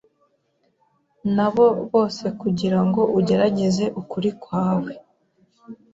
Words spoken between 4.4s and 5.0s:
kwawe